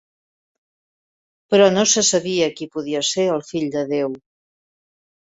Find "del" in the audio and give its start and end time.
3.77-3.85